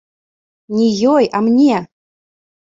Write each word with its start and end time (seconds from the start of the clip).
Не 0.77 0.87
ёй, 1.11 1.29
а 1.37 1.43
мне! 1.49 1.77